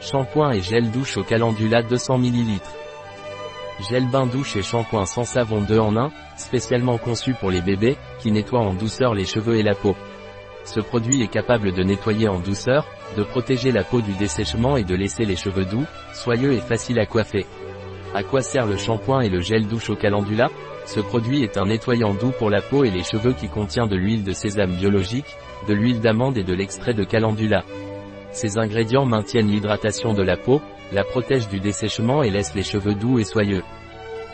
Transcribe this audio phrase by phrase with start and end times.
[0.00, 2.60] Shampoing et gel douche au calendula 200 ml.
[3.88, 7.96] Gel bain douche et shampoing sans savon 2 en 1, spécialement conçu pour les bébés,
[8.20, 9.96] qui nettoie en douceur les cheveux et la peau.
[10.64, 12.86] Ce produit est capable de nettoyer en douceur,
[13.16, 16.98] de protéger la peau du dessèchement et de laisser les cheveux doux, soyeux et faciles
[16.98, 17.46] à coiffer.
[18.14, 20.48] À quoi sert le shampoing et le gel douche au calendula?
[20.86, 23.96] Ce produit est un nettoyant doux pour la peau et les cheveux qui contient de
[23.96, 25.36] l'huile de sésame biologique,
[25.68, 27.64] de l'huile d'amande et de l'extrait de calendula.
[28.36, 30.60] Ces ingrédients maintiennent l'hydratation de la peau,
[30.92, 33.62] la protège du dessèchement et laisse les cheveux doux et soyeux.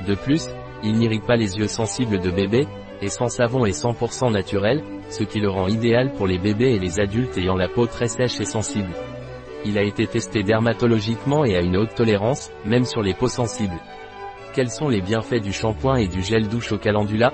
[0.09, 0.48] De plus,
[0.83, 2.66] il n'irrite pas les yeux sensibles de bébé,
[3.01, 6.80] et sans savon et 100% naturel, ce qui le rend idéal pour les bébés et
[6.80, 8.91] les adultes ayant la peau très sèche et sensible.
[9.65, 13.79] Il a été testé dermatologiquement et a une haute tolérance, même sur les peaux sensibles.
[14.52, 17.32] Quels sont les bienfaits du shampoing et du gel douche au calendula?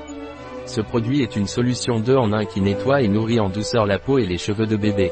[0.67, 3.99] Ce produit est une solution 2 en 1 qui nettoie et nourrit en douceur la
[3.99, 5.11] peau et les cheveux de bébé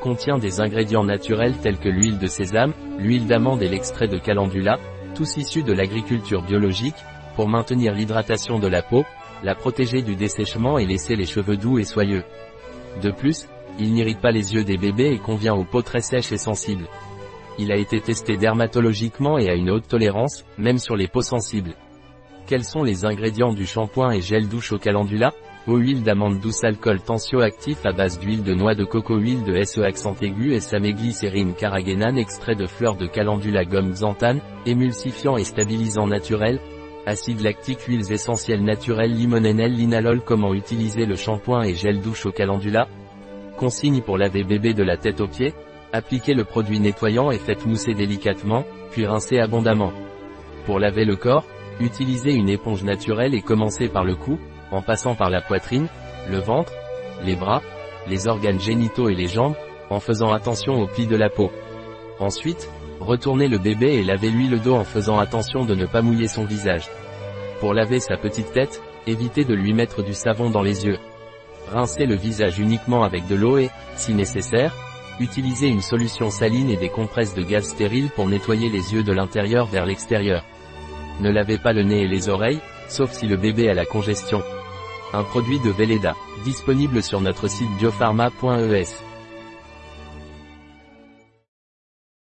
[0.00, 4.78] contient des ingrédients naturels tels que l'huile de sésame, l'huile d'amande et l'extrait de calendula,
[5.14, 7.04] tous issus de l'agriculture biologique,
[7.36, 9.04] pour maintenir l'hydratation de la peau,
[9.42, 12.24] la protéger du dessèchement et laisser les cheveux doux et soyeux.
[13.02, 16.32] De plus, il n'irrite pas les yeux des bébés et convient aux peaux très sèches
[16.32, 16.88] et sensibles.
[17.58, 21.74] Il a été testé dermatologiquement et a une haute tolérance, même sur les peaux sensibles.
[22.46, 25.32] Quels sont les ingrédients du shampoing et gel douche au calendula?
[25.66, 29.62] Eau huile d'amande douce alcool tensioactif à base d'huile de noix de coco huile de
[29.64, 36.06] SE accent aigu SAME carragénane extrait de fleurs de calendula gomme xanthane, émulsifiant et stabilisant
[36.06, 36.58] naturel,
[37.04, 42.32] acide lactique huiles essentielles naturelles limonène linalol Comment utiliser le shampoing et gel douche au
[42.32, 42.88] calendula.
[43.58, 45.52] Consigne pour laver bébé de la tête aux pieds.
[45.92, 49.92] Appliquez le produit nettoyant et faites mousser délicatement, puis rincez abondamment.
[50.66, 51.44] Pour laver le corps,
[51.80, 54.38] utilisez une éponge naturelle et commencez par le cou,
[54.70, 55.88] en passant par la poitrine,
[56.28, 56.72] le ventre,
[57.24, 57.62] les bras,
[58.06, 59.56] les organes génitaux et les jambes,
[59.90, 61.50] en faisant attention aux plis de la peau.
[62.20, 62.68] Ensuite,
[63.00, 66.44] retournez le bébé et lavez-lui le dos en faisant attention de ne pas mouiller son
[66.44, 66.88] visage.
[67.60, 70.98] Pour laver sa petite tête, évitez de lui mettre du savon dans les yeux.
[71.70, 74.74] Rincez le visage uniquement avec de l'eau et, si nécessaire,
[75.20, 79.12] utilisez une solution saline et des compresses de gaz stérile pour nettoyer les yeux de
[79.12, 80.44] l'intérieur vers l'extérieur.
[81.20, 84.42] Ne lavez pas le nez et les oreilles, sauf si le bébé a la congestion.
[85.12, 86.14] Un produit de Velleda,
[86.44, 89.07] disponible sur notre site biopharma.es.